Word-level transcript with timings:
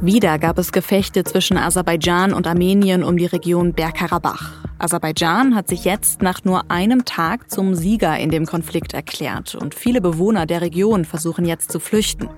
Wieder 0.00 0.38
gab 0.38 0.58
es 0.58 0.72
Gefechte 0.72 1.22
zwischen 1.24 1.58
Aserbaidschan 1.58 2.32
und 2.32 2.46
Armenien 2.46 3.04
um 3.04 3.18
die 3.18 3.26
Region 3.26 3.74
Bergkarabach. 3.74 4.52
Aserbaidschan 4.78 5.54
hat 5.54 5.68
sich 5.68 5.84
jetzt 5.84 6.22
nach 6.22 6.44
nur 6.44 6.70
einem 6.70 7.04
Tag 7.04 7.50
zum 7.50 7.74
Sieger 7.74 8.16
in 8.16 8.30
dem 8.30 8.46
Konflikt 8.46 8.94
erklärt 8.94 9.54
und 9.54 9.74
viele 9.74 10.00
Bewohner 10.00 10.46
der 10.46 10.62
Region 10.62 11.04
versuchen 11.04 11.44
jetzt 11.44 11.72
zu 11.72 11.80
flüchten. 11.80 12.30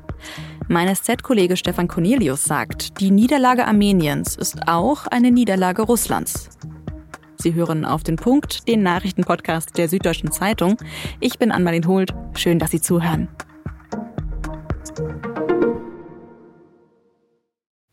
Mein 0.68 0.92
SZ-Kollege 0.92 1.56
Stefan 1.56 1.86
Cornelius 1.86 2.44
sagt, 2.44 2.98
die 3.00 3.10
Niederlage 3.10 3.66
Armeniens 3.66 4.36
ist 4.36 4.66
auch 4.66 5.06
eine 5.06 5.30
Niederlage 5.30 5.82
Russlands. 5.82 6.48
Sie 7.40 7.54
hören 7.54 7.86
auf 7.86 8.02
den 8.02 8.16
Punkt, 8.16 8.68
den 8.68 8.82
Nachrichtenpodcast 8.82 9.78
der 9.78 9.88
Süddeutschen 9.88 10.30
Zeitung. 10.30 10.76
Ich 11.20 11.38
bin 11.38 11.50
Anmalin 11.50 11.86
Holt. 11.86 12.12
Schön, 12.34 12.58
dass 12.58 12.70
Sie 12.70 12.82
zuhören. 12.82 13.28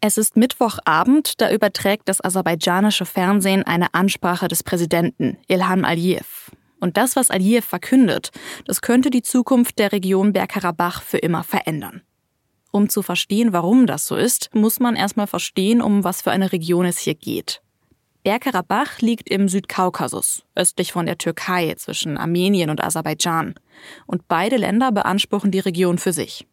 Es 0.01 0.17
ist 0.17 0.35
Mittwochabend, 0.35 1.39
da 1.41 1.51
überträgt 1.51 2.09
das 2.09 2.23
aserbaidschanische 2.23 3.05
Fernsehen 3.05 3.63
eine 3.63 3.93
Ansprache 3.93 4.47
des 4.49 4.63
Präsidenten 4.63 5.37
Ilham 5.47 5.85
Aliyev. 5.85 6.51
Und 6.79 6.97
das, 6.97 7.15
was 7.15 7.31
Aliyev 7.31 7.65
verkündet, 7.65 8.31
das 8.65 8.81
könnte 8.81 9.09
die 9.09 9.21
Zukunft 9.23 9.79
der 9.79 9.93
Region 9.93 10.33
Bergkarabach 10.33 11.01
für 11.01 11.17
immer 11.17 11.43
verändern. 11.43 12.01
Um 12.71 12.89
zu 12.89 13.01
verstehen, 13.01 13.53
warum 13.53 13.87
das 13.87 14.05
so 14.05 14.17
ist, 14.17 14.53
muss 14.53 14.79
man 14.79 14.97
erstmal 14.97 15.27
verstehen, 15.27 15.81
um 15.81 16.03
was 16.03 16.21
für 16.21 16.31
eine 16.31 16.51
Region 16.51 16.85
es 16.85 16.99
hier 16.99 17.15
geht. 17.15 17.61
Bergkarabach 18.27 18.99
liegt 18.99 19.29
im 19.29 19.47
Südkaukasus, 19.47 20.43
östlich 20.53 20.91
von 20.91 21.05
der 21.05 21.17
Türkei 21.17 21.73
zwischen 21.77 22.17
Armenien 22.17 22.69
und 22.69 22.83
Aserbaidschan. 22.83 23.55
Und 24.05 24.27
beide 24.27 24.57
Länder 24.57 24.91
beanspruchen 24.91 25.49
die 25.49 25.61
Region 25.61 25.97
für 25.97 26.11
sich. 26.11 26.45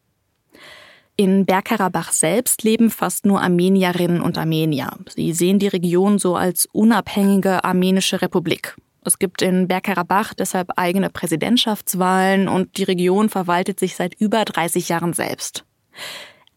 In 1.16 1.46
Bergkarabach 1.46 2.12
selbst 2.12 2.62
leben 2.62 2.90
fast 2.90 3.26
nur 3.26 3.40
Armenierinnen 3.40 4.20
und 4.20 4.38
Armenier. 4.38 4.88
Sie 5.16 5.32
sehen 5.32 5.58
die 5.58 5.66
Region 5.66 6.20
so 6.20 6.36
als 6.36 6.68
unabhängige 6.70 7.64
armenische 7.64 8.22
Republik. 8.22 8.76
Es 9.04 9.18
gibt 9.18 9.42
in 9.42 9.66
Bergkarabach 9.66 10.32
deshalb 10.32 10.68
eigene 10.76 11.10
Präsidentschaftswahlen 11.10 12.46
und 12.46 12.78
die 12.78 12.84
Region 12.84 13.30
verwaltet 13.30 13.80
sich 13.80 13.96
seit 13.96 14.14
über 14.14 14.44
30 14.44 14.90
Jahren 14.90 15.12
selbst. 15.12 15.64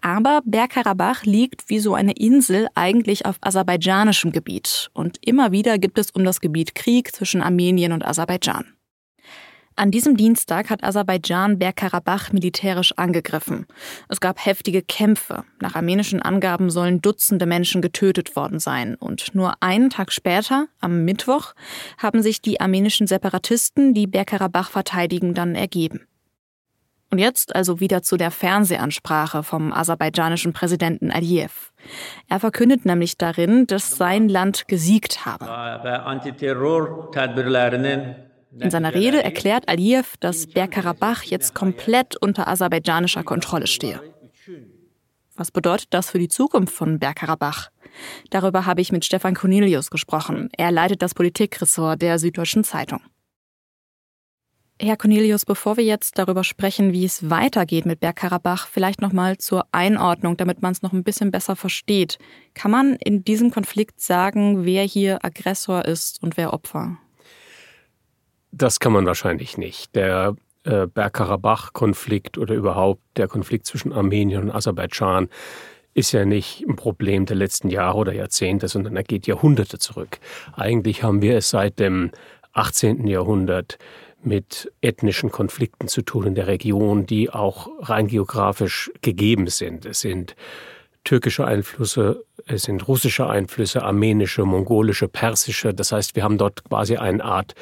Aber 0.01 0.41
Bergkarabach 0.45 1.23
liegt 1.23 1.69
wie 1.69 1.79
so 1.79 1.93
eine 1.93 2.13
Insel 2.13 2.67
eigentlich 2.75 3.25
auf 3.25 3.37
aserbaidschanischem 3.41 4.31
Gebiet 4.31 4.89
und 4.93 5.17
immer 5.25 5.51
wieder 5.51 5.77
gibt 5.77 5.97
es 5.97 6.11
um 6.11 6.23
das 6.23 6.41
Gebiet 6.41 6.75
Krieg 6.75 7.13
zwischen 7.15 7.41
Armenien 7.41 7.91
und 7.91 8.05
Aserbaidschan. 8.05 8.77
An 9.79 9.91
diesem 9.91 10.17
Dienstag 10.17 10.71
hat 10.71 10.83
Aserbaidschan 10.83 11.59
Bergkarabach 11.59 12.31
militärisch 12.33 12.93
angegriffen. 12.97 13.67
Es 14.09 14.19
gab 14.19 14.43
heftige 14.43 14.81
Kämpfe. 14.81 15.43
Nach 15.61 15.75
armenischen 15.75 16.19
Angaben 16.19 16.71
sollen 16.71 16.99
Dutzende 16.99 17.45
Menschen 17.45 17.83
getötet 17.83 18.35
worden 18.35 18.59
sein. 18.59 18.95
Und 18.95 19.35
nur 19.35 19.53
einen 19.61 19.91
Tag 19.91 20.11
später, 20.11 20.67
am 20.79 21.05
Mittwoch, 21.05 21.53
haben 21.99 22.23
sich 22.23 22.41
die 22.41 22.59
armenischen 22.59 23.05
Separatisten, 23.05 23.93
die 23.93 24.07
Bergkarabach 24.07 24.71
verteidigen, 24.71 25.35
dann 25.35 25.53
ergeben. 25.53 26.07
Und 27.09 27.19
jetzt 27.19 27.55
also 27.55 27.79
wieder 27.79 28.01
zu 28.01 28.17
der 28.17 28.31
Fernsehansprache 28.31 29.43
vom 29.43 29.71
aserbaidschanischen 29.71 30.51
Präsidenten 30.51 31.09
Aliyev. 31.09 31.71
Er 32.27 32.39
verkündet 32.39 32.85
nämlich 32.85 33.17
darin, 33.17 33.65
dass 33.65 33.95
sein 33.95 34.27
Land 34.27 34.67
gesiegt 34.67 35.25
habe. 35.25 35.45
In 38.59 38.71
seiner 38.71 38.93
Rede 38.93 39.23
erklärt 39.23 39.69
Aliyev, 39.69 40.17
dass 40.19 40.47
Bergkarabach 40.47 41.23
jetzt 41.23 41.53
komplett 41.53 42.17
unter 42.17 42.47
aserbaidschanischer 42.47 43.23
Kontrolle 43.23 43.67
stehe. 43.67 44.01
Was 45.35 45.51
bedeutet 45.51 45.93
das 45.93 46.09
für 46.09 46.19
die 46.19 46.29
Zukunft 46.29 46.73
von 46.73 46.99
Bergkarabach? 46.99 47.69
Darüber 48.31 48.65
habe 48.65 48.81
ich 48.81 48.91
mit 48.91 49.05
Stefan 49.05 49.35
Cornelius 49.35 49.91
gesprochen. 49.91 50.49
Er 50.57 50.71
leitet 50.71 51.01
das 51.01 51.13
Politikressort 51.13 52.01
der 52.01 52.19
Süddeutschen 52.19 52.63
Zeitung. 52.63 53.01
Herr 54.79 54.95
Cornelius, 54.95 55.43
bevor 55.43 55.75
wir 55.75 55.83
jetzt 55.83 56.19
darüber 56.19 56.43
sprechen, 56.43 56.93
wie 56.93 57.03
es 57.03 57.31
weitergeht 57.31 57.87
mit 57.87 57.99
Bergkarabach, 57.99 58.67
vielleicht 58.67 59.01
nochmal 59.01 59.39
zur 59.39 59.65
Einordnung, 59.71 60.37
damit 60.37 60.61
man 60.61 60.71
es 60.71 60.83
noch 60.83 60.93
ein 60.93 61.03
bisschen 61.03 61.31
besser 61.31 61.55
versteht. 61.55 62.19
Kann 62.53 62.69
man 62.69 62.95
in 62.95 63.23
diesem 63.23 63.49
Konflikt 63.49 63.99
sagen, 64.01 64.65
wer 64.65 64.83
hier 64.83 65.25
Aggressor 65.25 65.85
ist 65.85 66.21
und 66.21 66.37
wer 66.37 66.53
Opfer? 66.53 66.97
Das 68.51 68.79
kann 68.79 68.93
man 68.93 69.07
wahrscheinlich 69.07 69.57
nicht. 69.57 69.95
Der 69.95 70.35
äh, 70.63 70.85
Bergkarabach-Konflikt 70.85 72.37
oder 72.37 72.53
überhaupt 72.53 73.01
der 73.17 73.27
Konflikt 73.27 73.65
zwischen 73.65 73.91
Armenien 73.91 74.43
und 74.43 74.51
Aserbaidschan 74.51 75.27
ist 75.95 76.11
ja 76.11 76.23
nicht 76.25 76.63
ein 76.67 76.75
Problem 76.75 77.25
der 77.25 77.35
letzten 77.35 77.69
Jahre 77.69 77.97
oder 77.97 78.13
Jahrzehnte, 78.13 78.67
sondern 78.67 78.95
er 78.95 79.03
geht 79.03 79.25
Jahrhunderte 79.25 79.79
zurück. 79.79 80.19
Eigentlich 80.53 81.01
haben 81.01 81.23
wir 81.23 81.37
es 81.37 81.49
seit 81.49 81.79
dem 81.79 82.11
18. 82.53 83.07
Jahrhundert 83.07 83.79
mit 84.27 84.71
ethnischen 84.81 85.31
Konflikten 85.31 85.87
zu 85.87 86.01
tun 86.01 86.27
in 86.27 86.35
der 86.35 86.47
Region, 86.47 87.05
die 87.05 87.29
auch 87.29 87.69
rein 87.79 88.07
geografisch 88.07 88.91
gegeben 89.01 89.47
sind. 89.47 89.85
Es 89.85 90.01
sind 90.01 90.35
türkische 91.03 91.45
Einflüsse, 91.45 92.25
es 92.45 92.63
sind 92.63 92.87
russische 92.87 93.27
Einflüsse, 93.27 93.83
armenische, 93.83 94.43
mongolische, 94.43 95.07
persische. 95.07 95.73
Das 95.73 95.91
heißt, 95.91 96.15
wir 96.15 96.23
haben 96.23 96.37
dort 96.37 96.65
quasi 96.65 96.97
eine 96.97 97.23
Art 97.23 97.55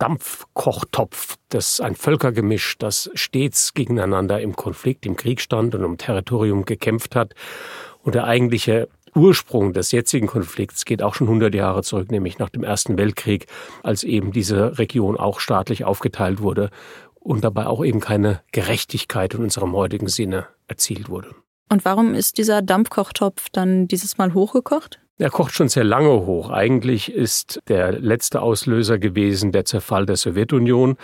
Dampfkochtopf, 0.00 1.36
das 1.50 1.80
ein 1.80 1.94
Völkergemisch, 1.94 2.78
das 2.78 3.10
stets 3.14 3.74
gegeneinander 3.74 4.40
im 4.40 4.56
Konflikt, 4.56 5.06
im 5.06 5.14
Krieg 5.14 5.40
stand 5.40 5.74
und 5.74 5.84
um 5.84 5.98
Territorium 5.98 6.64
gekämpft 6.64 7.14
hat. 7.14 7.34
Und 8.02 8.14
der 8.14 8.24
eigentliche 8.24 8.88
Ursprung 9.14 9.72
des 9.72 9.92
jetzigen 9.92 10.26
Konflikts 10.26 10.84
geht 10.84 11.02
auch 11.02 11.14
schon 11.14 11.26
100 11.26 11.54
Jahre 11.54 11.82
zurück, 11.82 12.10
nämlich 12.10 12.38
nach 12.38 12.48
dem 12.50 12.62
Ersten 12.62 12.96
Weltkrieg, 12.96 13.46
als 13.82 14.04
eben 14.04 14.32
diese 14.32 14.78
Region 14.78 15.16
auch 15.16 15.40
staatlich 15.40 15.84
aufgeteilt 15.84 16.40
wurde 16.40 16.70
und 17.14 17.44
dabei 17.44 17.66
auch 17.66 17.84
eben 17.84 18.00
keine 18.00 18.40
Gerechtigkeit 18.52 19.34
in 19.34 19.42
unserem 19.42 19.72
heutigen 19.72 20.08
Sinne 20.08 20.46
erzielt 20.68 21.08
wurde. 21.08 21.34
Und 21.68 21.84
warum 21.84 22.14
ist 22.14 22.38
dieser 22.38 22.62
Dampfkochtopf 22.62 23.48
dann 23.50 23.86
dieses 23.86 24.18
Mal 24.18 24.34
hochgekocht? 24.34 25.00
Er 25.18 25.30
kocht 25.30 25.52
schon 25.52 25.68
sehr 25.68 25.84
lange 25.84 26.24
hoch. 26.24 26.48
Eigentlich 26.48 27.12
ist 27.12 27.60
der 27.68 27.92
letzte 27.92 28.40
Auslöser 28.40 28.98
gewesen 28.98 29.52
der 29.52 29.66
Zerfall 29.66 30.06
der 30.06 30.16
Sowjetunion 30.16 30.96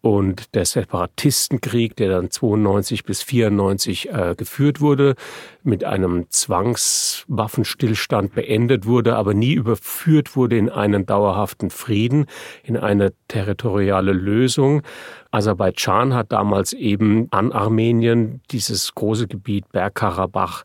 und 0.00 0.54
der 0.54 0.64
Separatistenkrieg, 0.64 1.96
der 1.96 2.10
dann 2.10 2.30
92 2.30 3.04
bis 3.04 3.22
94 3.22 4.10
äh, 4.10 4.34
geführt 4.36 4.80
wurde, 4.80 5.16
mit 5.64 5.82
einem 5.82 6.30
Zwangswaffenstillstand 6.30 8.34
beendet 8.34 8.86
wurde, 8.86 9.16
aber 9.16 9.34
nie 9.34 9.54
überführt 9.54 10.36
wurde 10.36 10.56
in 10.56 10.70
einen 10.70 11.04
dauerhaften 11.04 11.70
Frieden, 11.70 12.26
in 12.62 12.76
eine 12.76 13.12
territoriale 13.26 14.12
Lösung. 14.12 14.82
Aserbaidschan 15.32 16.14
hat 16.14 16.32
damals 16.32 16.72
eben 16.72 17.26
an 17.32 17.50
Armenien 17.50 18.40
dieses 18.52 18.94
große 18.94 19.26
Gebiet 19.26 19.70
Bergkarabach 19.72 20.62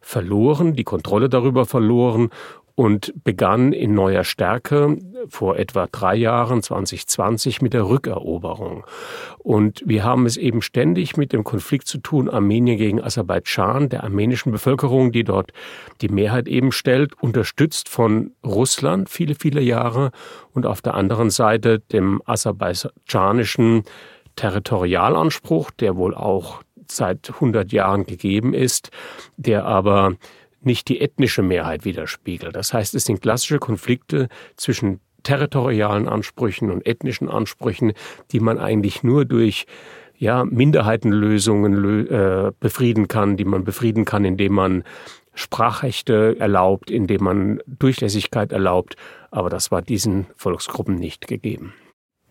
verloren, 0.00 0.74
die 0.74 0.84
Kontrolle 0.84 1.28
darüber 1.28 1.66
verloren 1.66 2.30
und 2.76 3.24
begann 3.24 3.72
in 3.72 3.94
neuer 3.94 4.22
Stärke 4.22 4.98
vor 5.28 5.58
etwa 5.58 5.86
drei 5.90 6.16
Jahren, 6.16 6.62
2020, 6.62 7.62
mit 7.62 7.74
der 7.74 7.88
Rückeroberung. 7.88 8.84
Und 9.38 9.82
wir 9.86 10.04
haben 10.04 10.26
es 10.26 10.36
eben 10.36 10.62
ständig 10.62 11.16
mit 11.16 11.32
dem 11.32 11.44
Konflikt 11.44 11.86
zu 11.86 11.98
tun, 11.98 12.28
Armenien 12.28 12.78
gegen 12.78 13.02
Aserbaidschan, 13.02 13.88
der 13.88 14.04
armenischen 14.04 14.52
Bevölkerung, 14.52 15.12
die 15.12 15.24
dort 15.24 15.52
die 16.00 16.08
Mehrheit 16.08 16.48
eben 16.48 16.72
stellt, 16.72 17.20
unterstützt 17.22 17.88
von 17.88 18.32
Russland 18.44 19.08
viele, 19.08 19.34
viele 19.34 19.60
Jahre 19.60 20.10
und 20.52 20.66
auf 20.66 20.82
der 20.82 20.94
anderen 20.94 21.30
Seite 21.30 21.80
dem 21.80 22.22
aserbaidschanischen 22.24 23.84
Territorialanspruch, 24.36 25.70
der 25.70 25.96
wohl 25.96 26.14
auch 26.14 26.62
seit 26.88 27.30
100 27.30 27.72
Jahren 27.72 28.04
gegeben 28.04 28.54
ist, 28.54 28.90
der 29.36 29.64
aber 29.64 30.14
nicht 30.60 30.88
die 30.88 31.00
ethnische 31.00 31.42
Mehrheit 31.42 31.84
widerspiegelt. 31.84 32.56
Das 32.56 32.72
heißt, 32.72 32.94
es 32.94 33.04
sind 33.04 33.22
klassische 33.22 33.58
Konflikte 33.58 34.28
zwischen 34.56 35.00
territorialen 35.26 36.08
Ansprüchen 36.08 36.70
und 36.70 36.86
ethnischen 36.86 37.28
Ansprüchen, 37.28 37.92
die 38.30 38.38
man 38.38 38.58
eigentlich 38.58 39.02
nur 39.02 39.24
durch 39.24 39.66
ja, 40.16 40.44
Minderheitenlösungen 40.44 42.06
äh, 42.06 42.52
befrieden 42.60 43.08
kann, 43.08 43.36
die 43.36 43.44
man 43.44 43.64
befrieden 43.64 44.04
kann, 44.04 44.24
indem 44.24 44.54
man 44.54 44.84
Sprachrechte 45.34 46.36
erlaubt, 46.38 46.90
indem 46.90 47.24
man 47.24 47.60
Durchlässigkeit 47.66 48.52
erlaubt. 48.52 48.94
Aber 49.30 49.50
das 49.50 49.70
war 49.70 49.82
diesen 49.82 50.26
Volksgruppen 50.36 50.94
nicht 50.94 51.26
gegeben. 51.26 51.74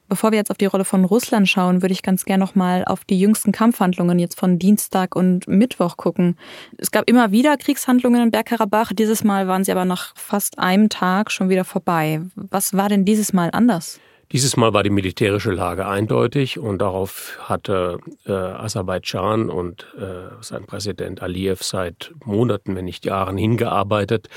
Bevor 0.07 0.31
wir 0.31 0.37
jetzt 0.37 0.51
auf 0.51 0.57
die 0.57 0.65
Rolle 0.65 0.85
von 0.85 1.03
Russland 1.03 1.49
schauen, 1.49 1.81
würde 1.81 1.93
ich 1.93 2.03
ganz 2.03 2.25
gerne 2.25 2.43
noch 2.43 2.53
mal 2.53 2.85
auf 2.85 3.05
die 3.05 3.19
jüngsten 3.19 3.51
Kampfhandlungen 3.51 4.19
jetzt 4.19 4.39
von 4.39 4.59
Dienstag 4.59 5.15
und 5.15 5.47
Mittwoch 5.47 5.97
gucken. 5.97 6.37
Es 6.77 6.91
gab 6.91 7.09
immer 7.09 7.31
wieder 7.31 7.57
Kriegshandlungen 7.57 8.21
in 8.21 8.31
Bergkarabach. 8.31 8.93
Dieses 8.93 9.23
Mal 9.23 9.47
waren 9.47 9.63
sie 9.63 9.71
aber 9.71 9.85
nach 9.85 10.13
fast 10.15 10.59
einem 10.59 10.89
Tag 10.89 11.31
schon 11.31 11.49
wieder 11.49 11.65
vorbei. 11.65 12.21
Was 12.35 12.73
war 12.73 12.87
denn 12.87 13.03
dieses 13.03 13.33
Mal 13.33 13.49
anders? 13.51 13.99
Dieses 14.31 14.57
Mal 14.57 14.73
war 14.73 14.83
die 14.83 14.89
militärische 14.89 15.51
Lage 15.51 15.87
eindeutig 15.87 16.57
und 16.59 16.79
darauf 16.79 17.37
hatte 17.43 17.99
äh, 18.25 18.31
Aserbaidschan 18.31 19.49
und 19.49 19.87
äh, 19.97 20.41
sein 20.41 20.65
Präsident 20.65 21.21
Aliyev 21.21 21.63
seit 21.63 22.11
Monaten, 22.25 22.75
wenn 22.75 22.85
nicht 22.85 23.05
Jahren 23.05 23.37
hingearbeitet. 23.37 24.29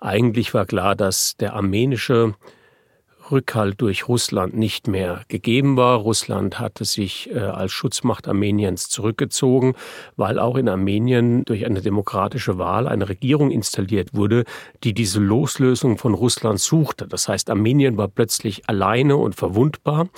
Eigentlich 0.00 0.54
war 0.54 0.64
klar, 0.64 0.96
dass 0.96 1.36
der 1.36 1.54
armenische 1.54 2.34
Rückhalt 3.30 3.80
durch 3.80 4.08
Russland 4.08 4.56
nicht 4.56 4.88
mehr 4.88 5.22
gegeben 5.28 5.76
war. 5.76 5.98
Russland 5.98 6.58
hatte 6.58 6.84
sich 6.84 7.30
äh, 7.30 7.38
als 7.38 7.72
Schutzmacht 7.72 8.28
Armeniens 8.28 8.88
zurückgezogen, 8.88 9.74
weil 10.16 10.38
auch 10.38 10.56
in 10.56 10.68
Armenien 10.68 11.44
durch 11.44 11.66
eine 11.66 11.82
demokratische 11.82 12.58
Wahl 12.58 12.88
eine 12.88 13.08
Regierung 13.08 13.50
installiert 13.50 14.14
wurde, 14.14 14.44
die 14.84 14.94
diese 14.94 15.20
Loslösung 15.20 15.98
von 15.98 16.14
Russland 16.14 16.60
suchte. 16.60 17.06
Das 17.06 17.28
heißt, 17.28 17.50
Armenien 17.50 17.96
war 17.96 18.08
plötzlich 18.08 18.68
alleine 18.68 19.16
und 19.16 19.34
verwundbar, 19.34 20.08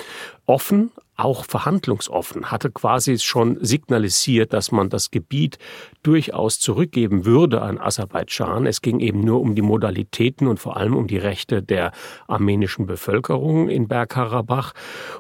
offen, 0.46 0.90
auch 1.18 1.44
verhandlungsoffen, 1.44 2.50
hatte 2.50 2.70
quasi 2.70 3.18
schon 3.18 3.58
signalisiert, 3.60 4.52
dass 4.52 4.70
man 4.70 4.88
das 4.88 5.10
Gebiet 5.10 5.58
durchaus 6.02 6.60
zurückgeben 6.60 7.24
würde 7.24 7.60
an 7.60 7.78
Aserbaidschan. 7.78 8.66
Es 8.66 8.80
ging 8.80 9.00
eben 9.00 9.20
nur 9.20 9.40
um 9.40 9.54
die 9.54 9.62
Modalitäten 9.62 10.46
und 10.46 10.60
vor 10.60 10.76
allem 10.76 10.96
um 10.96 11.08
die 11.08 11.18
Rechte 11.18 11.62
der 11.62 11.92
armenischen 12.28 12.86
Bevölkerung 12.86 13.68
in 13.68 13.88
Bergkarabach. 13.88 14.72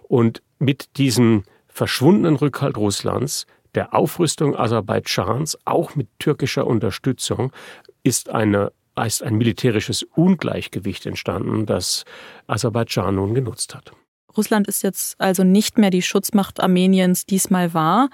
Und 0.04 0.42
mit 0.58 0.96
diesem 0.96 1.42
verschwundenen 1.66 2.36
Rückhalt 2.36 2.76
Russlands 2.76 3.46
der 3.74 3.94
Aufrüstung 3.94 4.56
Aserbaidschans, 4.56 5.58
auch 5.64 5.94
mit 5.96 6.08
türkischer 6.18 6.66
Unterstützung, 6.66 7.52
ist 8.02 8.30
eine 8.30 8.72
ist 9.06 9.22
ein 9.22 9.36
militärisches 9.36 10.02
Ungleichgewicht 10.02 11.06
entstanden, 11.06 11.66
das 11.66 12.04
Aserbaidschan 12.48 13.14
nun 13.14 13.32
genutzt 13.32 13.76
hat. 13.76 13.92
Russland 14.38 14.68
ist 14.68 14.82
jetzt 14.82 15.20
also 15.20 15.42
nicht 15.42 15.76
mehr 15.76 15.90
die 15.90 16.00
Schutzmacht 16.00 16.60
Armeniens 16.60 17.26
diesmal 17.26 17.74
war. 17.74 18.08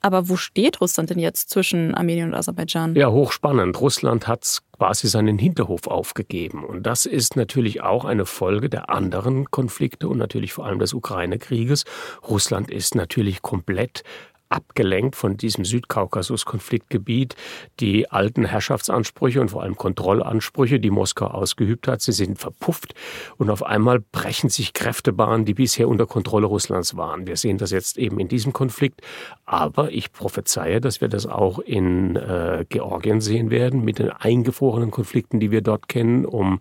Aber 0.00 0.28
wo 0.28 0.36
steht 0.36 0.80
Russland 0.80 1.10
denn 1.10 1.18
jetzt 1.18 1.50
zwischen 1.50 1.94
Armenien 1.94 2.28
und 2.28 2.34
Aserbaidschan? 2.34 2.94
Ja, 2.94 3.10
hochspannend. 3.10 3.80
Russland 3.80 4.28
hat 4.28 4.58
quasi 4.76 5.08
seinen 5.08 5.38
Hinterhof 5.38 5.86
aufgegeben. 5.86 6.64
Und 6.64 6.84
das 6.84 7.06
ist 7.06 7.36
natürlich 7.36 7.82
auch 7.82 8.04
eine 8.04 8.24
Folge 8.24 8.68
der 8.68 8.88
anderen 8.88 9.50
Konflikte 9.50 10.08
und 10.08 10.18
natürlich 10.18 10.52
vor 10.52 10.64
allem 10.64 10.78
des 10.78 10.94
Ukraine-Krieges. 10.94 11.84
Russland 12.28 12.70
ist 12.70 12.94
natürlich 12.94 13.42
komplett 13.42 14.02
abgelenkt 14.48 15.16
von 15.16 15.36
diesem 15.36 15.64
Südkaukasus-Konfliktgebiet. 15.64 17.34
Die 17.80 18.10
alten 18.10 18.44
Herrschaftsansprüche 18.44 19.40
und 19.40 19.50
vor 19.50 19.62
allem 19.62 19.76
Kontrollansprüche, 19.76 20.80
die 20.80 20.90
Moskau 20.90 21.26
ausgeübt 21.26 21.88
hat, 21.88 22.00
sie 22.00 22.12
sind 22.12 22.38
verpufft 22.38 22.94
und 23.36 23.50
auf 23.50 23.64
einmal 23.64 24.00
brechen 24.00 24.50
sich 24.50 24.72
Kräftebahnen, 24.72 25.44
die 25.44 25.54
bisher 25.54 25.88
unter 25.88 26.06
Kontrolle 26.06 26.46
Russlands 26.46 26.96
waren. 26.96 27.26
Wir 27.26 27.36
sehen 27.36 27.58
das 27.58 27.70
jetzt 27.70 27.98
eben 27.98 28.20
in 28.20 28.28
diesem 28.28 28.52
Konflikt, 28.52 29.02
aber 29.44 29.90
ich 29.90 30.12
prophezeie, 30.12 30.80
dass 30.80 31.00
wir 31.00 31.08
das 31.08 31.26
auch 31.26 31.58
in 31.58 32.16
äh, 32.16 32.64
Georgien 32.68 33.20
sehen 33.20 33.50
werden 33.50 33.84
mit 33.84 33.98
den 33.98 34.10
eingefrorenen 34.10 34.90
Konflikten, 34.90 35.40
die 35.40 35.50
wir 35.50 35.60
dort 35.60 35.88
kennen, 35.88 36.24
um 36.24 36.60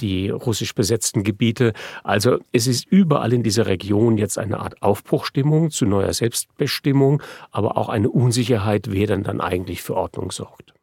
die 0.00 0.30
russisch 0.30 0.74
besetzten 0.74 1.24
Gebiete. 1.24 1.72
Also 2.04 2.38
es 2.52 2.66
ist 2.66 2.86
überall 2.90 3.32
in 3.32 3.42
dieser 3.42 3.66
Region 3.66 4.18
jetzt 4.18 4.38
eine 4.38 4.60
Art 4.60 4.82
Aufbruchstimmung 4.82 5.70
zu 5.70 5.86
neuer 5.86 6.12
Selbstbestimmung 6.12 7.15
aber 7.50 7.76
auch 7.76 7.88
eine 7.88 8.10
Unsicherheit, 8.10 8.90
wer 8.90 9.06
denn 9.06 9.22
dann 9.22 9.40
eigentlich 9.40 9.82
für 9.82 9.96
Ordnung 9.96 10.30
sorgt. 10.30 10.75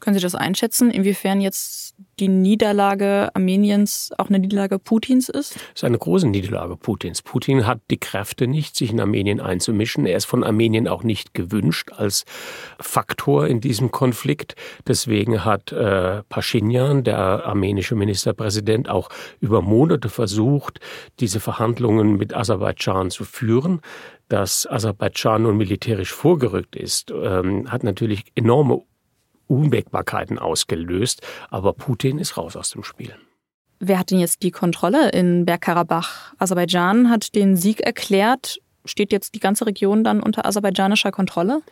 Können 0.00 0.14
Sie 0.14 0.22
das 0.22 0.34
einschätzen, 0.34 0.90
inwiefern 0.90 1.40
jetzt 1.40 1.94
die 2.18 2.28
Niederlage 2.28 3.30
Armeniens 3.34 4.10
auch 4.16 4.28
eine 4.28 4.38
Niederlage 4.38 4.78
Putins 4.78 5.28
ist? 5.28 5.56
Es 5.56 5.62
ist 5.76 5.84
eine 5.84 5.98
große 5.98 6.26
Niederlage 6.26 6.76
Putins. 6.76 7.22
Putin 7.22 7.66
hat 7.66 7.80
die 7.90 7.98
Kräfte 7.98 8.46
nicht, 8.46 8.76
sich 8.76 8.90
in 8.90 9.00
Armenien 9.00 9.40
einzumischen. 9.40 10.06
Er 10.06 10.16
ist 10.16 10.24
von 10.24 10.42
Armenien 10.42 10.88
auch 10.88 11.02
nicht 11.02 11.34
gewünscht 11.34 11.92
als 11.92 12.24
Faktor 12.78 13.46
in 13.46 13.60
diesem 13.60 13.90
Konflikt. 13.90 14.54
Deswegen 14.86 15.44
hat 15.44 15.72
äh, 15.72 16.22
Pashinyan, 16.28 17.04
der 17.04 17.18
armenische 17.46 17.94
Ministerpräsident, 17.94 18.88
auch 18.88 19.10
über 19.40 19.60
Monate 19.60 20.08
versucht, 20.08 20.80
diese 21.20 21.40
Verhandlungen 21.40 22.16
mit 22.16 22.34
Aserbaidschan 22.34 23.10
zu 23.10 23.24
führen 23.24 23.80
dass 24.30 24.64
Aserbaidschan 24.70 25.42
nun 25.42 25.56
militärisch 25.56 26.12
vorgerückt 26.12 26.76
ist, 26.76 27.10
ähm, 27.10 27.70
hat 27.70 27.82
natürlich 27.82 28.26
enorme 28.36 28.82
Unwägbarkeiten 29.50 30.38
ausgelöst, 30.38 31.22
aber 31.50 31.72
Putin 31.72 32.18
ist 32.18 32.36
raus 32.36 32.56
aus 32.56 32.70
dem 32.70 32.84
Spiel. 32.84 33.14
Wer 33.80 33.98
hat 33.98 34.10
denn 34.10 34.20
jetzt 34.20 34.42
die 34.42 34.50
Kontrolle 34.50 35.10
in 35.10 35.46
Bergkarabach? 35.46 36.34
Aserbaidschan 36.38 37.08
hat 37.08 37.34
den 37.34 37.56
Sieg 37.56 37.80
erklärt. 37.80 38.60
Steht 38.84 39.10
jetzt 39.10 39.34
die 39.34 39.40
ganze 39.40 39.66
Region 39.66 40.04
dann 40.04 40.22
unter 40.22 40.44
aserbaidschanischer 40.44 41.10
Kontrolle? 41.10 41.62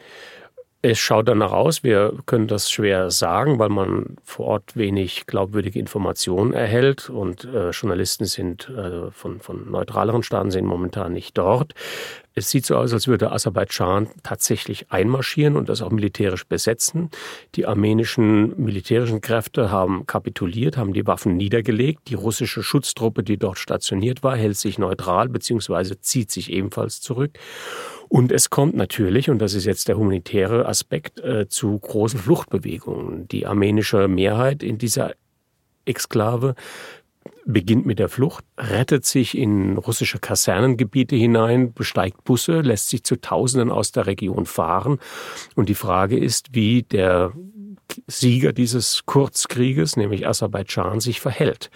Es 0.80 0.98
schaut 0.98 1.26
danach 1.26 1.50
aus, 1.50 1.82
wir 1.82 2.14
können 2.24 2.46
das 2.46 2.70
schwer 2.70 3.10
sagen, 3.10 3.58
weil 3.58 3.68
man 3.68 4.16
vor 4.22 4.46
Ort 4.46 4.76
wenig 4.76 5.26
glaubwürdige 5.26 5.80
Informationen 5.80 6.52
erhält 6.52 7.10
und 7.10 7.44
äh, 7.44 7.70
Journalisten 7.70 8.26
sind 8.26 8.68
äh, 8.68 9.10
von, 9.10 9.40
von 9.40 9.68
neutraleren 9.68 10.22
Staaten 10.22 10.52
sind 10.52 10.66
momentan 10.66 11.12
nicht 11.12 11.36
dort. 11.36 11.74
Es 12.38 12.50
sieht 12.50 12.64
so 12.66 12.76
aus, 12.76 12.92
als 12.92 13.08
würde 13.08 13.32
Aserbaidschan 13.32 14.08
tatsächlich 14.22 14.92
einmarschieren 14.92 15.56
und 15.56 15.68
das 15.68 15.82
auch 15.82 15.90
militärisch 15.90 16.46
besetzen. 16.46 17.10
Die 17.56 17.66
armenischen 17.66 18.54
militärischen 18.62 19.20
Kräfte 19.20 19.72
haben 19.72 20.06
kapituliert, 20.06 20.76
haben 20.76 20.92
die 20.92 21.04
Waffen 21.04 21.36
niedergelegt. 21.36 22.02
Die 22.06 22.14
russische 22.14 22.62
Schutztruppe, 22.62 23.24
die 23.24 23.38
dort 23.38 23.58
stationiert 23.58 24.22
war, 24.22 24.36
hält 24.36 24.56
sich 24.56 24.78
neutral 24.78 25.28
bzw. 25.28 25.96
zieht 26.00 26.30
sich 26.30 26.52
ebenfalls 26.52 27.00
zurück. 27.00 27.32
Und 28.08 28.30
es 28.30 28.50
kommt 28.50 28.76
natürlich, 28.76 29.30
und 29.30 29.40
das 29.40 29.54
ist 29.54 29.64
jetzt 29.64 29.88
der 29.88 29.98
humanitäre 29.98 30.66
Aspekt, 30.66 31.18
äh, 31.18 31.48
zu 31.48 31.76
großen 31.76 32.20
Fluchtbewegungen. 32.20 33.26
Die 33.26 33.46
armenische 33.46 34.06
Mehrheit 34.06 34.62
in 34.62 34.78
dieser 34.78 35.12
Exklave 35.84 36.54
beginnt 37.48 37.86
mit 37.86 37.98
der 37.98 38.10
Flucht, 38.10 38.44
rettet 38.58 39.06
sich 39.06 39.36
in 39.36 39.78
russische 39.78 40.18
Kasernengebiete 40.18 41.16
hinein, 41.16 41.72
besteigt 41.72 42.24
Busse, 42.24 42.60
lässt 42.60 42.90
sich 42.90 43.04
zu 43.04 43.20
Tausenden 43.20 43.70
aus 43.70 43.90
der 43.90 44.06
Region 44.06 44.44
fahren. 44.44 44.98
Und 45.54 45.70
die 45.70 45.74
Frage 45.74 46.18
ist, 46.18 46.54
wie 46.54 46.82
der 46.82 47.32
Sieger 48.06 48.52
dieses 48.52 49.06
Kurzkrieges, 49.06 49.96
nämlich 49.96 50.28
Aserbaidschan, 50.28 51.00
sich 51.00 51.20
verhält. 51.20 51.70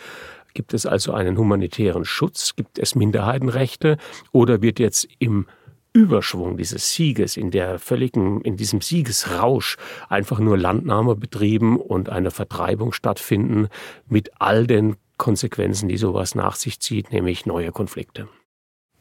Gibt 0.52 0.74
es 0.74 0.84
also 0.84 1.14
einen 1.14 1.38
humanitären 1.38 2.04
Schutz? 2.04 2.54
Gibt 2.54 2.78
es 2.78 2.94
Minderheitenrechte? 2.94 3.96
Oder 4.30 4.60
wird 4.60 4.78
jetzt 4.78 5.08
im 5.18 5.46
Überschwung 5.94 6.58
dieses 6.58 6.92
Sieges, 6.92 7.38
in 7.38 7.50
der 7.50 7.78
völligen, 7.78 8.42
in 8.42 8.58
diesem 8.58 8.82
Siegesrausch 8.82 9.76
einfach 10.10 10.38
nur 10.38 10.58
Landnahme 10.58 11.16
betrieben 11.16 11.78
und 11.78 12.10
eine 12.10 12.30
Vertreibung 12.30 12.92
stattfinden 12.92 13.68
mit 14.06 14.30
all 14.38 14.66
den 14.66 14.96
Konsequenzen, 15.22 15.88
die 15.88 15.98
sowas 15.98 16.34
nach 16.34 16.56
sich 16.56 16.80
zieht, 16.80 17.12
nämlich 17.12 17.46
neue 17.46 17.70
Konflikte. 17.70 18.28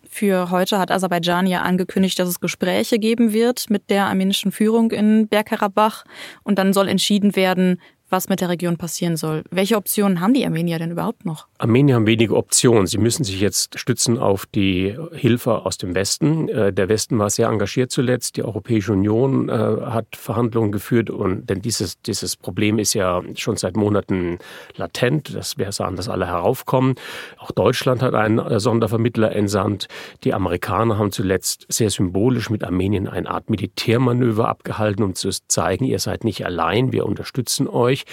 Für 0.07 0.51
heute 0.51 0.77
hat 0.77 0.91
Aserbaidschan 0.91 1.47
ja 1.47 1.63
angekündigt, 1.63 2.19
dass 2.19 2.29
es 2.29 2.39
Gespräche 2.39 2.99
geben 2.99 3.33
wird 3.33 3.71
mit 3.71 3.89
der 3.89 4.05
armenischen 4.05 4.51
Führung 4.51 4.91
in 4.91 5.27
Bergkarabach 5.27 6.03
und 6.43 6.59
dann 6.59 6.73
soll 6.73 6.89
entschieden 6.89 7.35
werden, 7.35 7.81
was 8.11 8.29
mit 8.29 8.41
der 8.41 8.49
Region 8.49 8.77
passieren 8.77 9.15
soll. 9.15 9.43
Welche 9.49 9.77
Optionen 9.77 10.19
haben 10.19 10.33
die 10.33 10.45
Armenier 10.45 10.79
denn 10.79 10.91
überhaupt 10.91 11.25
noch? 11.25 11.47
Armenier 11.57 11.95
haben 11.95 12.07
wenige 12.07 12.35
Optionen. 12.35 12.85
Sie 12.87 12.97
müssen 12.97 13.23
sich 13.23 13.39
jetzt 13.39 13.79
stützen 13.79 14.17
auf 14.17 14.45
die 14.45 14.97
Hilfe 15.13 15.65
aus 15.65 15.77
dem 15.77 15.95
Westen. 15.95 16.49
Äh, 16.49 16.73
der 16.73 16.89
Westen 16.89 17.17
war 17.19 17.29
sehr 17.29 17.47
engagiert 17.47 17.91
zuletzt. 17.91 18.37
Die 18.37 18.43
Europäische 18.43 18.91
Union 18.91 19.49
äh, 19.49 19.53
hat 19.53 20.07
Verhandlungen 20.15 20.71
geführt 20.71 21.09
und 21.09 21.49
denn 21.49 21.61
dieses, 21.61 22.01
dieses 22.01 22.35
Problem 22.35 22.79
ist 22.79 22.93
ja 22.93 23.21
schon 23.35 23.55
seit 23.55 23.77
Monaten 23.77 24.39
latent. 24.75 25.33
Das 25.33 25.57
wäre 25.57 25.71
sahen, 25.71 25.95
dass 25.95 26.09
alle 26.09 26.27
heraufkommen. 26.27 26.95
Auch 27.37 27.51
Deutschland 27.51 28.01
hat 28.01 28.13
einen 28.13 28.39
äh, 28.39 28.59
Sondervermittler 28.59 29.33
entsandt. 29.33 29.87
Die 30.23 30.33
Amerikaner 30.33 30.97
haben 30.97 31.11
zuletzt 31.11 31.65
sehr 31.69 31.89
symbolisch 31.89 32.49
mit 32.49 32.63
Armenien 32.63 33.07
eine 33.07 33.29
Art 33.29 33.49
Militärmanöver 33.49 34.49
abgehalten, 34.49 35.03
um 35.03 35.15
zu 35.15 35.29
zeigen, 35.47 35.85
ihr 35.85 35.99
seid 35.99 36.23
nicht 36.23 36.45
allein, 36.45 36.91
wir 36.91 37.05
unterstützen 37.05 37.67
euch 37.67 38.00
nicht. 38.01 38.09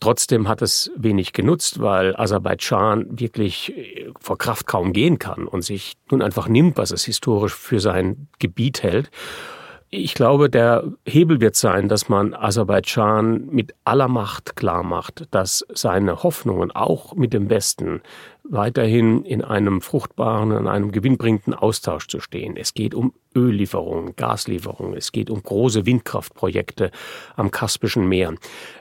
Trotzdem 0.00 0.46
hat 0.46 0.62
es 0.62 0.92
wenig 0.96 1.32
genutzt, 1.32 1.80
weil 1.80 2.14
Aserbaidschan 2.14 3.18
wirklich 3.18 3.76
äh, 3.76 4.12
vor 4.20 4.38
Kraft 4.38 4.66
kaum 4.66 4.92
gehen 4.92 5.18
kann 5.18 5.48
und 5.48 5.62
sich 5.62 5.94
nun 6.10 6.22
einfach 6.22 6.46
nimmt, 6.46 6.76
was 6.76 6.92
es 6.92 7.04
historisch 7.04 7.54
für 7.54 7.80
sein 7.80 8.28
Gebiet 8.38 8.84
hält. 8.84 9.10
Ich 9.90 10.12
glaube, 10.12 10.50
der 10.50 10.84
Hebel 11.06 11.40
wird 11.40 11.56
sein, 11.56 11.88
dass 11.88 12.10
man 12.10 12.34
Aserbaidschan 12.34 13.46
mit 13.46 13.74
aller 13.84 14.08
Macht 14.08 14.54
klar 14.54 14.82
macht, 14.82 15.26
dass 15.30 15.64
seine 15.72 16.22
Hoffnungen 16.22 16.70
auch 16.70 17.14
mit 17.14 17.32
dem 17.32 17.48
Westen 17.48 18.02
weiterhin 18.44 19.24
in 19.24 19.42
einem 19.42 19.80
fruchtbaren, 19.80 20.50
in 20.50 20.66
einem 20.66 20.92
gewinnbringenden 20.92 21.54
Austausch 21.54 22.06
zu 22.06 22.20
stehen. 22.20 22.58
Es 22.58 22.74
geht 22.74 22.94
um 22.94 23.14
Öllieferungen, 23.34 24.14
Gaslieferungen, 24.14 24.94
es 24.94 25.10
geht 25.10 25.30
um 25.30 25.42
große 25.42 25.86
Windkraftprojekte 25.86 26.90
am 27.36 27.50
Kaspischen 27.50 28.06
Meer. 28.08 28.34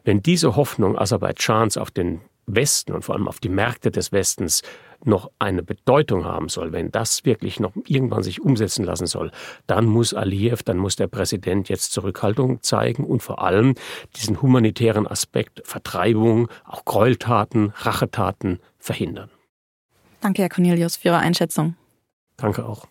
Wenn 0.03 0.21
diese 0.21 0.57
Hoffnung 0.57 0.97
Aserbaidschans 0.97 1.77
auf 1.77 1.89
den 1.89 2.19
Westen 2.47 2.91
und 2.93 3.05
vor 3.05 3.15
allem 3.15 3.29
auf 3.29 3.39
die 3.39 3.49
Märkte 3.49 3.91
des 3.91 4.11
Westens 4.11 4.61
noch 5.03 5.31
eine 5.39 5.63
Bedeutung 5.63 6.25
haben 6.25 6.49
soll, 6.49 6.71
wenn 6.71 6.91
das 6.91 7.25
wirklich 7.25 7.59
noch 7.59 7.73
irgendwann 7.87 8.23
sich 8.23 8.41
umsetzen 8.41 8.83
lassen 8.83 9.07
soll, 9.07 9.31
dann 9.67 9.85
muss 9.85 10.13
Aliyev, 10.13 10.63
dann 10.63 10.77
muss 10.77 10.95
der 10.95 11.07
Präsident 11.07 11.69
jetzt 11.69 11.91
Zurückhaltung 11.93 12.61
zeigen 12.61 13.03
und 13.03 13.21
vor 13.21 13.41
allem 13.41 13.75
diesen 14.15 14.41
humanitären 14.41 15.07
Aspekt 15.07 15.61
Vertreibung, 15.65 16.49
auch 16.65 16.85
Gräueltaten, 16.85 17.73
Rachetaten 17.75 18.59
verhindern. 18.77 19.29
Danke, 20.21 20.41
Herr 20.41 20.49
Cornelius, 20.49 20.97
für 20.97 21.09
Ihre 21.09 21.19
Einschätzung. 21.19 21.75
Danke 22.37 22.65
auch. 22.65 22.87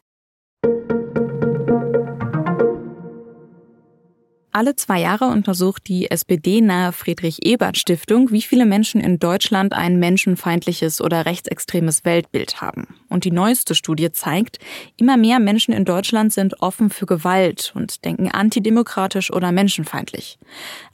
Alle 4.56 4.74
zwei 4.74 5.02
Jahre 5.02 5.26
untersucht 5.26 5.86
die 5.86 6.10
SPD-nahe 6.10 6.92
Friedrich-Ebert-Stiftung, 6.92 8.30
wie 8.30 8.40
viele 8.40 8.64
Menschen 8.64 9.02
in 9.02 9.18
Deutschland 9.18 9.74
ein 9.74 9.98
menschenfeindliches 9.98 11.02
oder 11.02 11.26
rechtsextremes 11.26 12.06
Weltbild 12.06 12.62
haben. 12.62 12.86
Und 13.10 13.24
die 13.24 13.32
neueste 13.32 13.74
Studie 13.74 14.12
zeigt, 14.12 14.58
immer 14.96 15.18
mehr 15.18 15.40
Menschen 15.40 15.74
in 15.74 15.84
Deutschland 15.84 16.32
sind 16.32 16.62
offen 16.62 16.88
für 16.88 17.04
Gewalt 17.04 17.72
und 17.74 18.06
denken 18.06 18.30
antidemokratisch 18.30 19.30
oder 19.30 19.52
menschenfeindlich. 19.52 20.38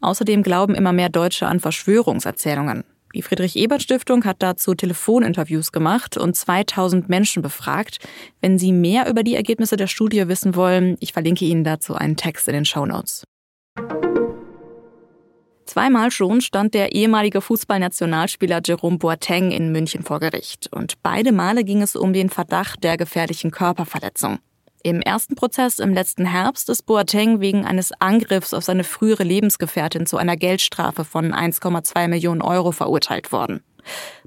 Außerdem 0.01 0.43
glauben 0.43 0.75
immer 0.75 0.93
mehr 0.93 1.09
Deutsche 1.09 1.47
an 1.47 1.61
Verschwörungserzählungen. 1.61 2.83
Die 3.15 3.23
Friedrich-Ebert-Stiftung 3.23 4.25
hat 4.25 4.43
dazu 4.43 4.75
Telefoninterviews 4.75 5.71
gemacht 5.71 6.17
und 6.17 6.35
2000 6.35 7.09
Menschen 7.09 7.43
befragt. 7.43 7.99
Wenn 8.41 8.59
Sie 8.59 8.73
mehr 8.73 9.09
über 9.09 9.23
die 9.23 9.37
Ergebnisse 9.37 9.77
der 9.77 9.87
Studie 9.87 10.27
wissen 10.27 10.57
wollen, 10.57 10.97
ich 10.99 11.13
verlinke 11.13 11.45
Ihnen 11.45 11.63
dazu 11.63 11.95
einen 11.95 12.17
Text 12.17 12.49
in 12.49 12.55
den 12.55 12.65
Show 12.65 12.87
Notes. 12.87 13.23
Zweimal 15.73 16.11
schon 16.11 16.43
stand 16.43 16.75
der 16.75 16.93
ehemalige 16.93 17.41
Fußballnationalspieler 17.41 18.61
Jerome 18.63 18.99
Boateng 18.99 19.53
in 19.53 19.73
München 19.73 20.03
vor 20.03 20.21
Gericht. 20.21 20.69
Und 20.71 21.03
beide 21.03 21.33
Male 21.33 21.65
ging 21.65 21.81
es 21.81 21.97
um 21.97 22.13
den 22.13 22.29
Verdacht 22.29 22.85
der 22.85 22.99
gefährlichen 22.99 23.51
Körperverletzung. 23.51 24.39
Im 24.83 25.01
ersten 25.01 25.35
Prozess 25.35 25.79
im 25.79 25.95
letzten 25.95 26.27
Herbst 26.27 26.69
ist 26.69 26.85
Boateng 26.85 27.41
wegen 27.41 27.65
eines 27.65 27.91
Angriffs 28.01 28.53
auf 28.53 28.65
seine 28.65 28.85
frühere 28.85 29.23
Lebensgefährtin 29.23 30.05
zu 30.05 30.19
einer 30.19 30.37
Geldstrafe 30.37 31.07
von 31.07 31.33
1,2 31.33 32.07
Millionen 32.07 32.43
Euro 32.43 32.73
verurteilt 32.73 33.33
worden. 33.33 33.63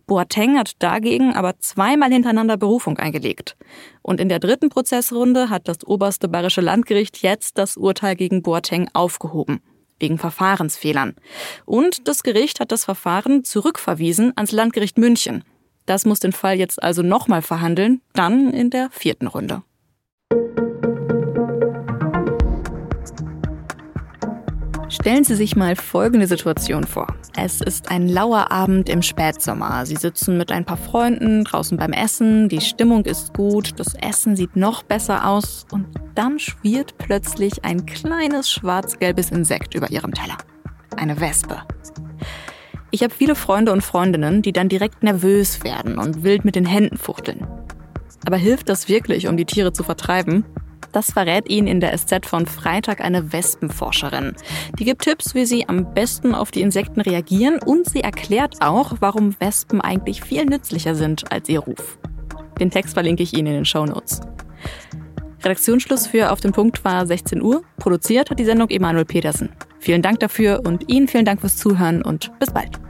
Boateng 0.07 0.57
hat 0.57 0.73
dagegen 0.79 1.33
aber 1.33 1.59
zweimal 1.59 2.11
hintereinander 2.11 2.57
Berufung 2.57 2.97
eingelegt. 2.97 3.57
Und 4.01 4.19
in 4.19 4.29
der 4.29 4.39
dritten 4.39 4.69
Prozessrunde 4.69 5.49
hat 5.49 5.67
das 5.67 5.85
oberste 5.85 6.27
bayerische 6.27 6.61
Landgericht 6.61 7.21
jetzt 7.21 7.57
das 7.57 7.77
Urteil 7.77 8.15
gegen 8.15 8.41
Boateng 8.41 8.89
aufgehoben. 8.93 9.61
Wegen 9.99 10.17
Verfahrensfehlern. 10.17 11.15
Und 11.65 12.07
das 12.07 12.21
Gericht 12.21 12.59
hat 12.59 12.71
das 12.71 12.85
Verfahren 12.85 13.43
zurückverwiesen 13.43 14.33
ans 14.35 14.51
Landgericht 14.51 14.97
München. 14.97 15.43
Das 15.85 16.05
muss 16.05 16.19
den 16.19 16.33
Fall 16.33 16.57
jetzt 16.57 16.81
also 16.83 17.01
nochmal 17.01 17.41
verhandeln, 17.41 18.01
dann 18.13 18.51
in 18.51 18.69
der 18.69 18.89
vierten 18.91 19.27
Runde. 19.27 19.63
Stellen 25.05 25.23
Sie 25.23 25.35
sich 25.35 25.55
mal 25.55 25.75
folgende 25.75 26.25
Situation 26.25 26.83
vor. 26.83 27.05
Es 27.37 27.61
ist 27.61 27.91
ein 27.91 28.09
lauer 28.09 28.51
Abend 28.51 28.89
im 28.89 29.03
Spätsommer. 29.03 29.85
Sie 29.85 29.97
sitzen 29.97 30.35
mit 30.35 30.51
ein 30.51 30.65
paar 30.65 30.77
Freunden 30.77 31.43
draußen 31.43 31.77
beim 31.77 31.93
Essen, 31.93 32.49
die 32.49 32.59
Stimmung 32.59 33.05
ist 33.05 33.35
gut, 33.35 33.79
das 33.79 33.93
Essen 33.93 34.35
sieht 34.35 34.55
noch 34.55 34.81
besser 34.81 35.29
aus 35.29 35.67
und 35.71 35.85
dann 36.15 36.39
schwirrt 36.39 36.97
plötzlich 36.97 37.63
ein 37.63 37.85
kleines 37.85 38.49
schwarz-gelbes 38.49 39.29
Insekt 39.29 39.75
über 39.75 39.91
Ihrem 39.91 40.11
Teller. 40.11 40.37
Eine 40.97 41.19
Wespe. 41.19 41.61
Ich 42.89 43.03
habe 43.03 43.13
viele 43.13 43.35
Freunde 43.35 43.73
und 43.73 43.81
Freundinnen, 43.81 44.41
die 44.41 44.53
dann 44.53 44.69
direkt 44.69 45.03
nervös 45.03 45.63
werden 45.63 45.99
und 45.99 46.23
wild 46.23 46.45
mit 46.45 46.55
den 46.55 46.65
Händen 46.65 46.97
fuchteln. 46.97 47.45
Aber 48.25 48.37
hilft 48.37 48.69
das 48.69 48.89
wirklich, 48.89 49.27
um 49.27 49.37
die 49.37 49.45
Tiere 49.45 49.71
zu 49.71 49.83
vertreiben? 49.83 50.45
Das 50.95 51.11
verrät 51.11 51.49
Ihnen 51.49 51.67
in 51.67 51.81
der 51.81 51.93
SZ 51.97 52.25
von 52.25 52.45
Freitag 52.45 53.01
eine 53.01 53.33
Wespenforscherin. 53.33 54.33
Die 54.79 54.85
gibt 54.85 55.01
Tipps, 55.01 55.35
wie 55.35 55.45
Sie 55.45 55.67
am 55.67 55.93
besten 55.93 56.33
auf 56.33 56.51
die 56.51 56.61
Insekten 56.61 57.01
reagieren 57.01 57.59
und 57.61 57.89
sie 57.89 57.99
erklärt 57.99 58.61
auch, 58.61 58.93
warum 59.01 59.35
Wespen 59.41 59.81
eigentlich 59.81 60.23
viel 60.23 60.45
nützlicher 60.45 60.95
sind 60.95 61.29
als 61.33 61.49
ihr 61.49 61.59
Ruf. 61.59 61.97
Den 62.61 62.71
Text 62.71 62.93
verlinke 62.93 63.23
ich 63.23 63.33
Ihnen 63.33 63.47
in 63.47 63.53
den 63.55 63.65
Show 63.65 63.85
Notes. 63.85 64.21
Redaktionsschluss 65.43 66.07
für 66.07 66.31
Auf 66.31 66.39
den 66.39 66.53
Punkt 66.53 66.85
war 66.85 67.05
16 67.05 67.41
Uhr. 67.41 67.63
Produziert 67.77 68.29
hat 68.29 68.39
die 68.39 68.45
Sendung 68.45 68.69
Emanuel 68.69 69.03
Petersen. 69.03 69.49
Vielen 69.79 70.01
Dank 70.01 70.21
dafür 70.21 70.61
und 70.65 70.89
Ihnen 70.89 71.09
vielen 71.09 71.25
Dank 71.25 71.41
fürs 71.41 71.57
Zuhören 71.57 72.03
und 72.03 72.31
bis 72.39 72.51
bald. 72.51 72.84